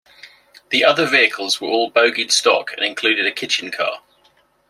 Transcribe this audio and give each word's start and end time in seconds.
The 0.71 0.83
other 0.83 1.05
vehicles 1.05 1.61
were 1.61 1.67
all 1.67 1.91
bogied 1.91 2.31
stock 2.31 2.73
and 2.73 2.83
included 2.83 3.27
a 3.27 3.31
kitchen 3.31 3.69
car. 3.69 4.01